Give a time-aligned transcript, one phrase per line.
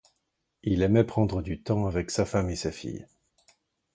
[0.63, 3.07] Il aimait prendre du temps avec sa femme et sa fille.